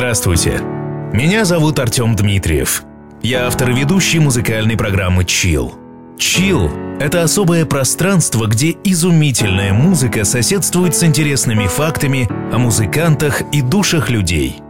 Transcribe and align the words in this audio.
Здравствуйте. 0.00 0.62
Меня 1.12 1.44
зовут 1.44 1.78
Артем 1.78 2.16
Дмитриев. 2.16 2.84
Я 3.20 3.46
автор 3.46 3.68
и 3.68 3.74
ведущий 3.74 4.18
музыкальной 4.18 4.74
программы 4.74 5.24
Chill. 5.24 5.74
Chill— 6.16 6.70
это 6.98 7.22
особое 7.22 7.66
пространство, 7.66 8.46
где 8.46 8.74
изумительная 8.82 9.74
музыка 9.74 10.24
соседствует 10.24 10.96
с 10.96 11.04
интересными 11.04 11.66
фактами 11.66 12.30
о 12.50 12.56
музыкантах 12.56 13.42
и 13.52 13.60
душах 13.60 14.08
людей. 14.08 14.62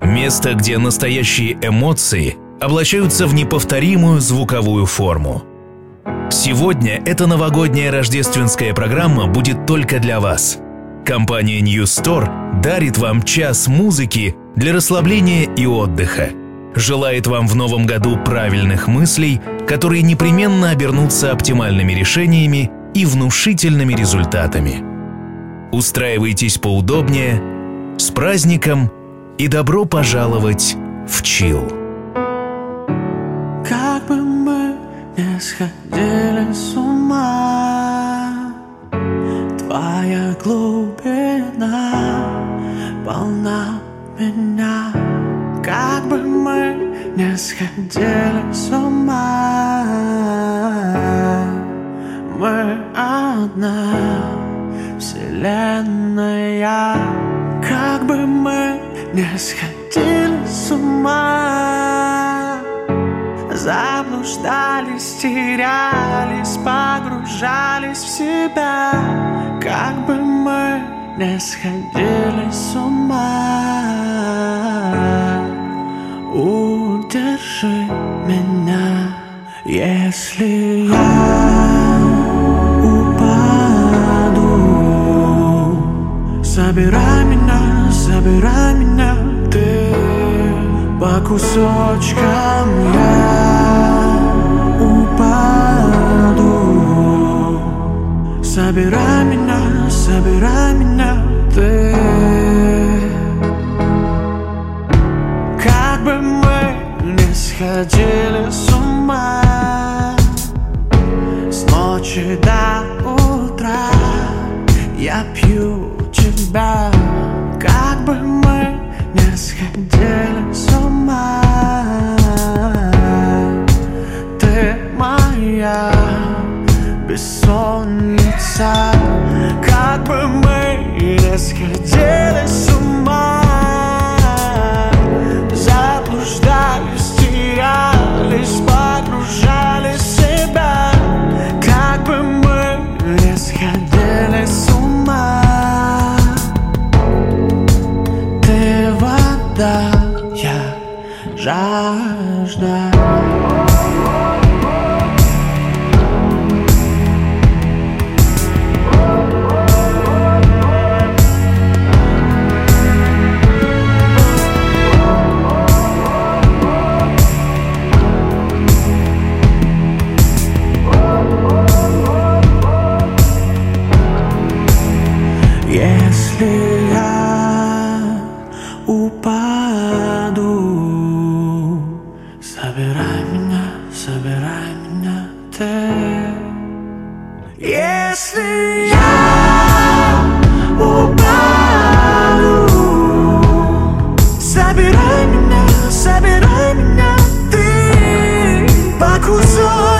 Место, 0.00 0.54
где 0.54 0.78
настоящие 0.78 1.58
эмоции 1.60 2.38
облачаются 2.58 3.26
в 3.26 3.34
неповторимую 3.34 4.22
звуковую 4.22 4.86
форму. 4.86 5.42
Сегодня 6.30 7.02
эта 7.04 7.26
новогодняя 7.26 7.92
рождественская 7.92 8.72
программа 8.72 9.26
будет 9.26 9.66
только 9.66 9.98
для 9.98 10.18
вас. 10.18 10.56
Компания 11.04 11.60
New 11.60 11.82
Store 11.82 12.62
дарит 12.62 12.96
вам 12.96 13.22
час 13.22 13.66
музыки 13.66 14.34
для 14.56 14.72
расслабления 14.72 15.44
и 15.54 15.66
отдыха. 15.66 16.30
Желает 16.74 17.26
вам 17.26 17.46
в 17.46 17.54
новом 17.54 17.86
году 17.86 18.16
правильных 18.16 18.88
мыслей, 18.88 19.40
которые 19.66 20.02
непременно 20.02 20.70
обернутся 20.70 21.30
оптимальными 21.30 21.92
решениями 21.92 22.70
и 22.94 23.04
внушительными 23.04 23.94
результатами. 23.94 24.82
Устраивайтесь 25.70 26.58
поудобнее, 26.58 27.42
с 27.98 28.10
праздником 28.10 28.90
и 29.38 29.48
добро 29.48 29.84
пожаловать 29.84 30.76
в 31.08 31.22
Чил. 31.22 31.68
Как 33.68 34.06
бы 34.06 34.16
мы 34.16 34.74
не 35.16 35.40
сходили 35.40 36.52
с 36.52 36.76
ума, 36.76 38.54
твоя 39.58 40.34
глубина 40.42 41.92
полна 43.04 43.81
меня 44.22 44.92
Как 45.62 46.04
бы 46.08 46.18
мы 46.18 47.12
не 47.16 47.36
сходили 47.36 48.52
с 48.52 48.70
ума. 48.70 49.84
Мы 52.38 52.78
одна 52.96 53.94
вселенная. 54.98 56.96
Как 57.68 58.06
бы 58.06 58.26
мы 58.26 58.80
не 59.12 59.38
сходили 59.38 60.46
с 60.46 60.70
ума. 60.70 62.58
Заблуждались, 63.52 65.16
терялись, 65.20 66.56
погружались 66.64 67.98
в 67.98 68.08
себя. 68.08 68.92
Как 69.60 69.94
бы 70.06 70.16
мы 70.16 71.01
не 71.16 71.38
сходили 71.38 72.50
с 72.50 72.74
ума 72.74 73.22
Удержи 76.32 77.86
меня, 78.26 79.14
если 79.64 80.88
я 80.90 81.98
упаду 82.82 84.42
Собирай 86.42 87.24
меня, 87.24 87.90
собирай 87.92 88.74
меня 88.74 89.16
ты 89.50 89.92
По 90.98 91.20
кусочкам 91.20 92.68
я 92.94 93.41
Собирай 98.74 99.24
меня, 99.26 99.90
собирай 99.90 100.72
меня 100.72 101.22
ты. 101.54 101.94
Как 105.62 106.02
бы 106.02 106.18
мы 106.22 107.12
не 107.12 107.34
сходили 107.34 108.50
с 108.50 108.71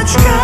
кусочкам 0.02 0.24
я 0.24 0.41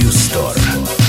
с 0.00 1.01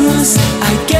Christmas, 0.00 0.38
I 0.62 0.86
gave 0.86 0.99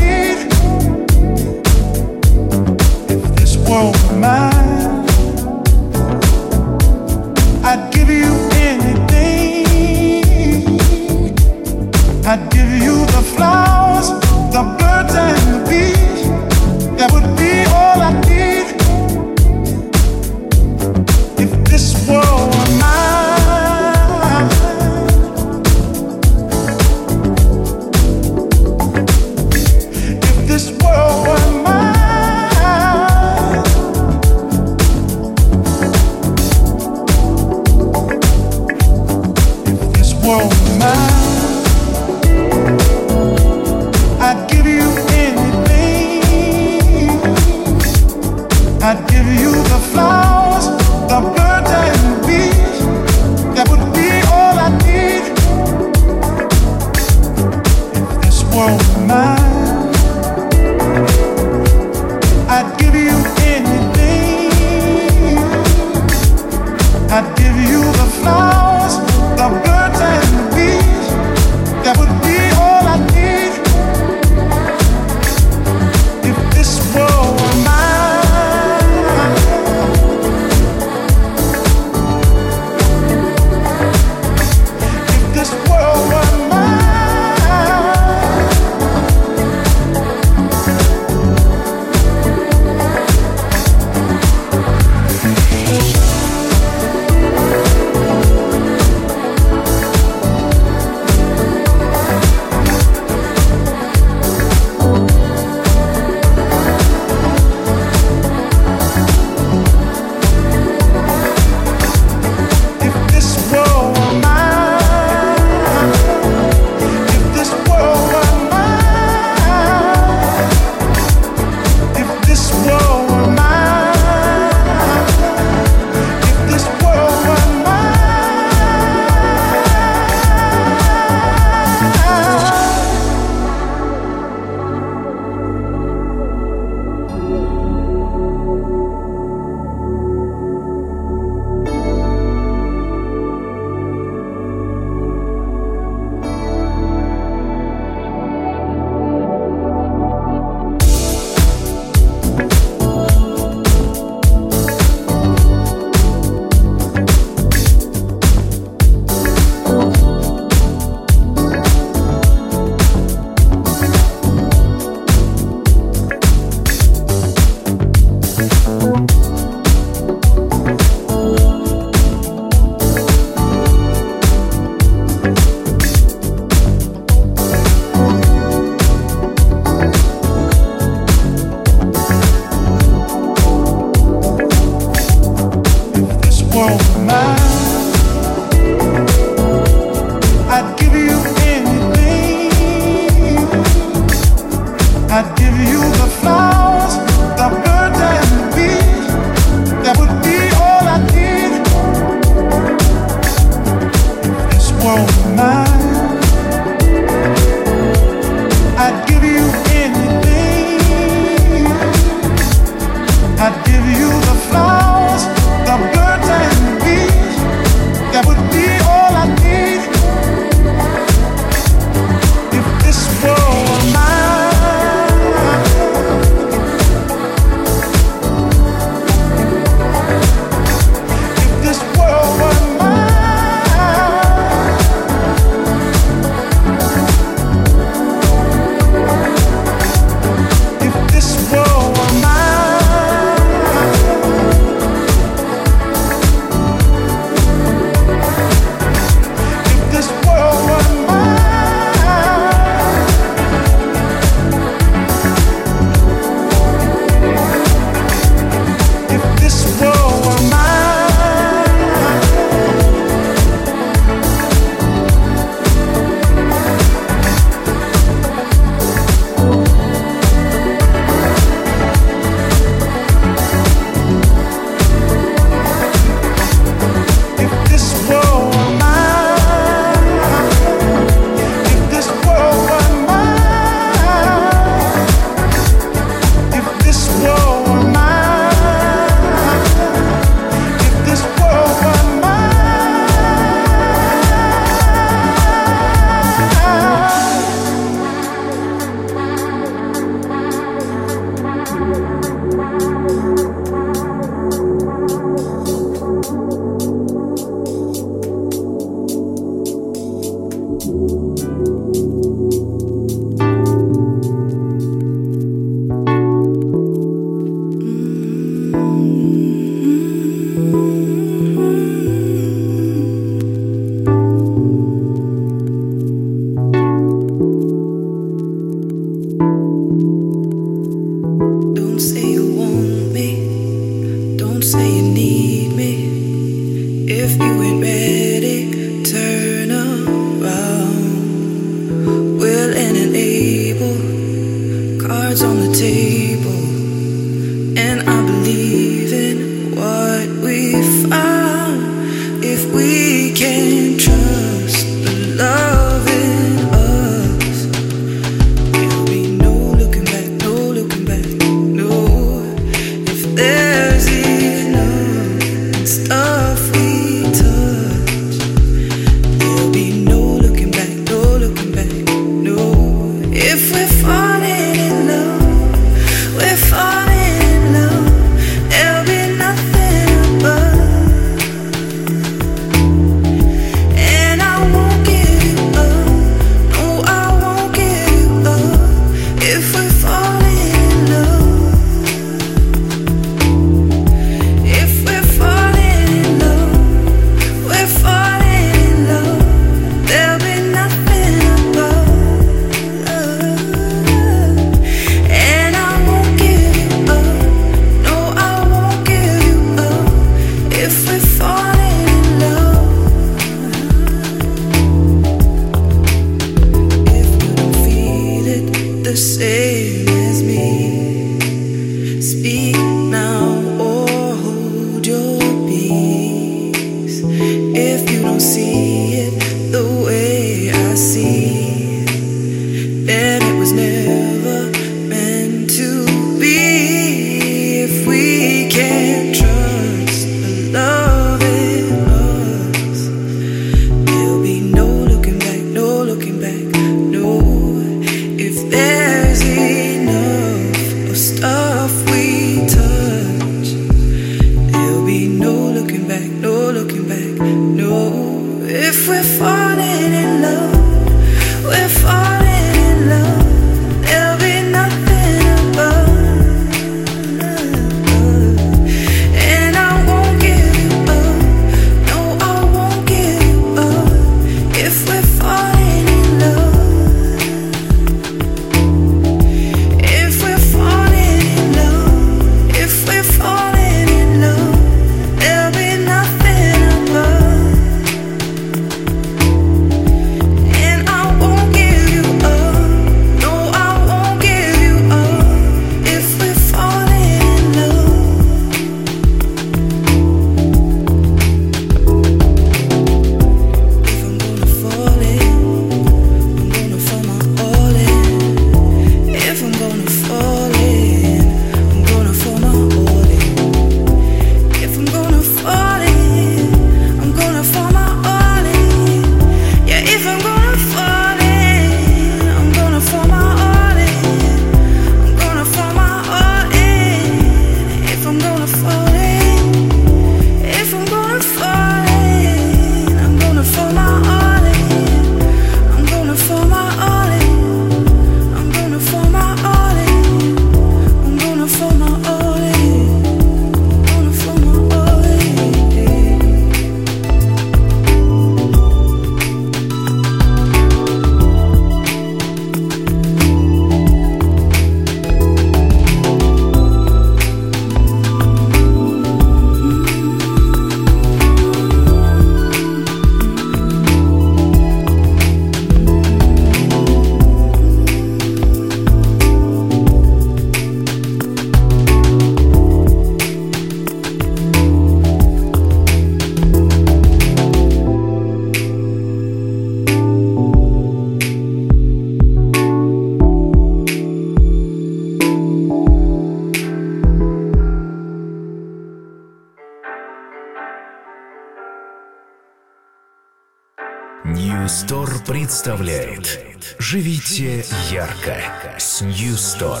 представляет 595.90 596.94
«Живите 597.00 597.84
ярко» 598.12 598.62
с 598.96 599.22
New 599.22 599.54
Store. 599.54 600.00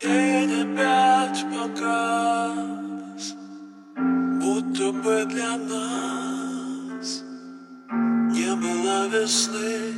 День 0.00 0.62
опять 0.62 1.44
погас, 1.50 3.34
будто 3.96 4.92
бы 4.92 5.24
для 5.26 5.56
нас 5.56 7.24
не 8.30 8.54
было 8.54 9.08
весны, 9.08 9.92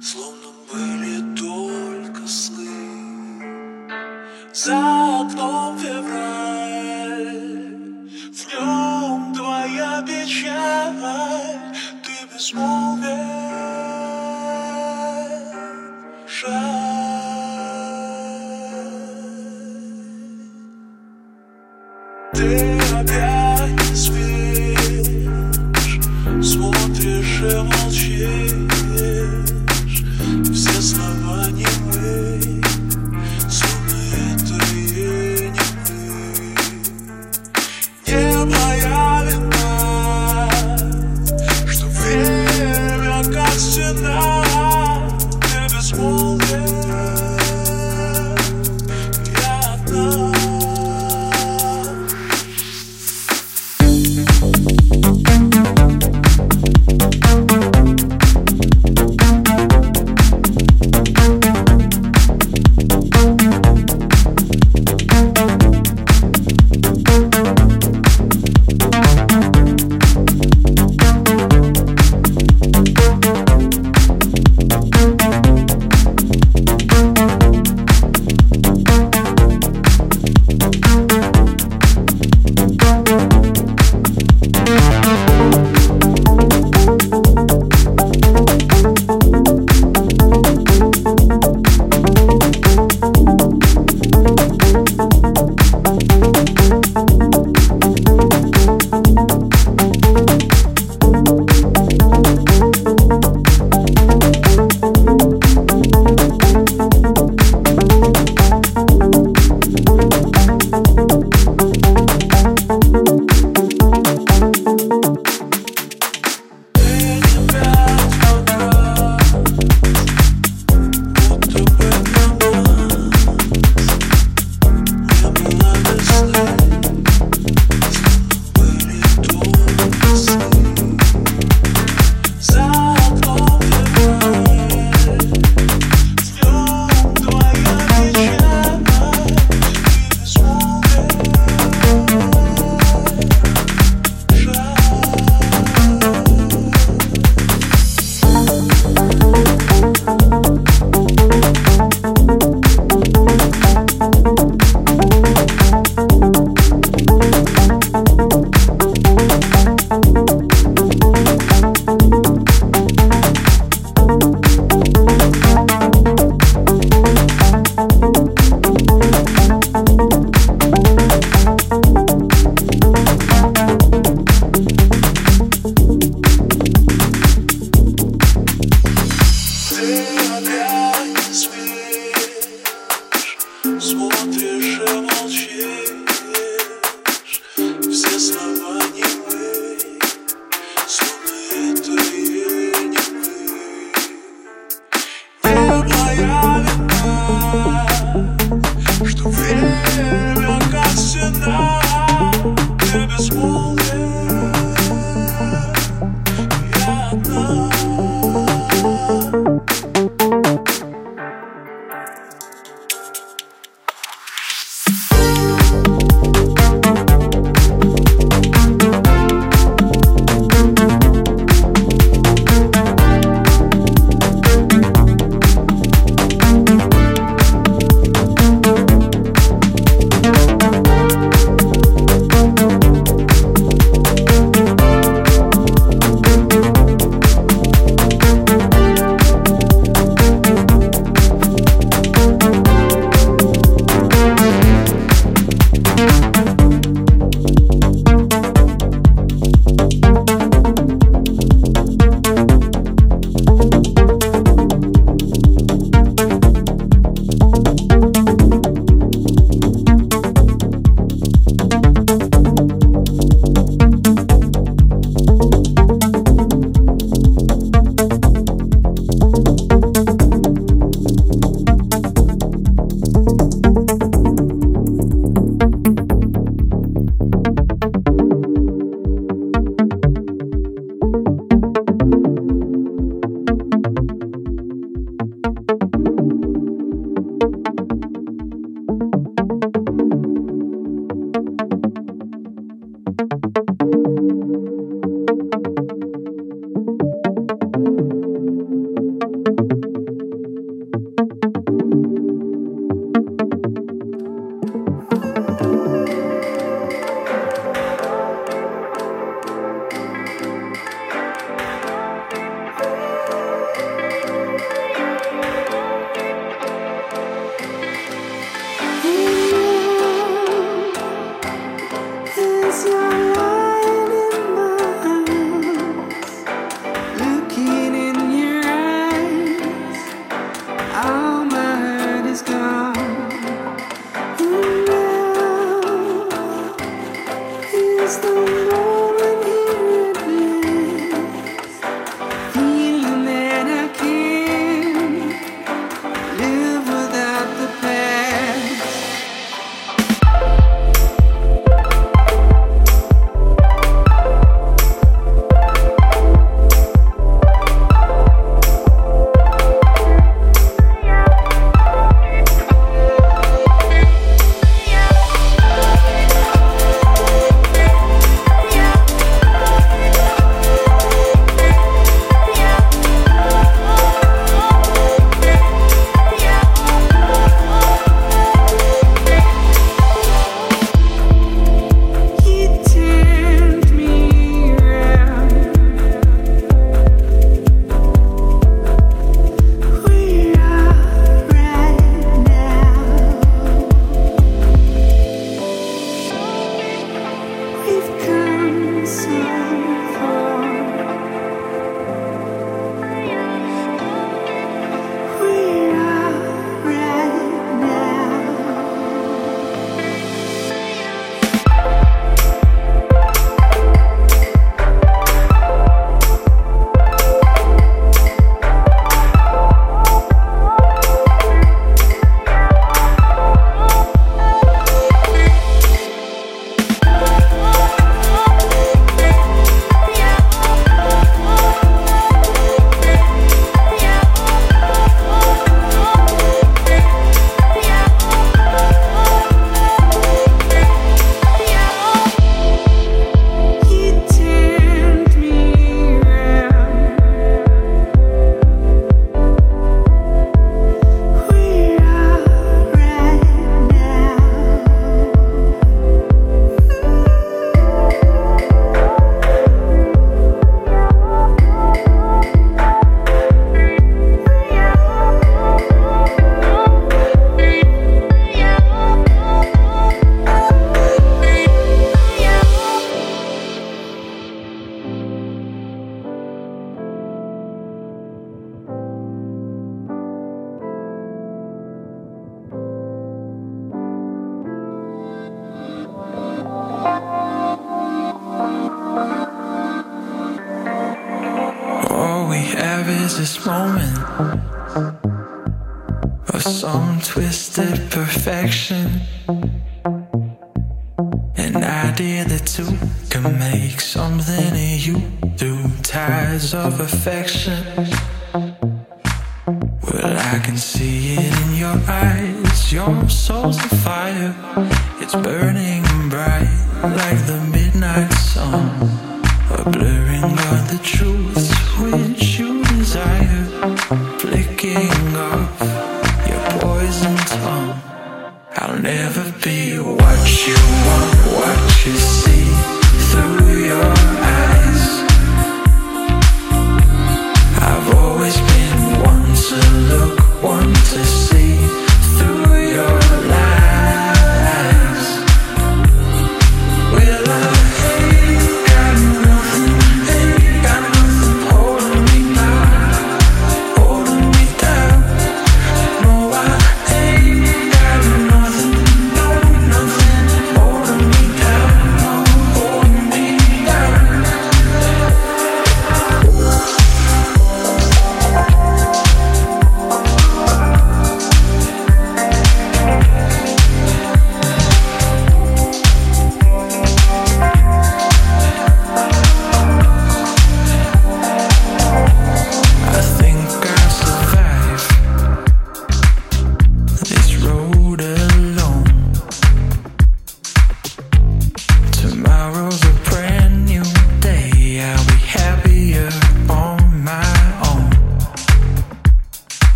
словно 0.00 0.52
были 0.72 1.34
только 1.36 2.28
сны. 2.28 3.42
За 4.52 4.76
окном 5.22 5.78
февраль, 5.80 7.28
в 8.32 8.46
нем 8.52 9.34
твоя 9.34 10.02
печаль. 10.06 11.53
Small. 12.44 12.84
Ты 22.34 22.78
опять 22.92 23.96
спишь, 23.96 24.80
смотришь 26.42 27.40
ему 27.40 27.73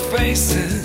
faces. 0.00 0.77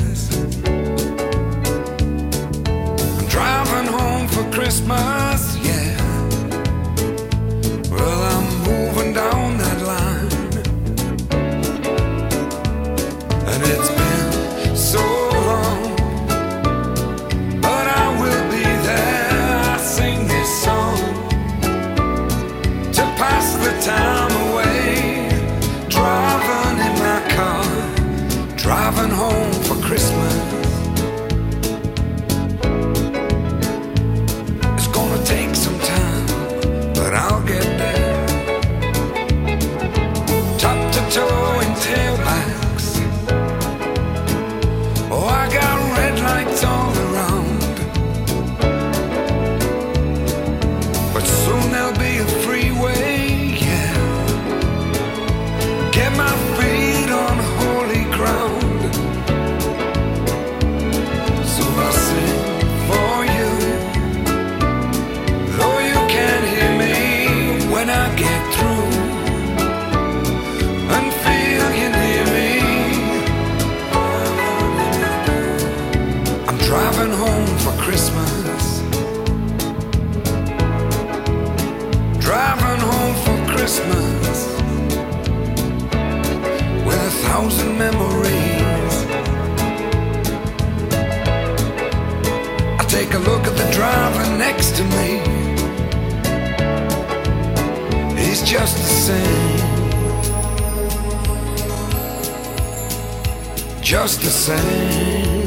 Just 103.94 104.22
the 104.22 104.32
same. 104.32 105.43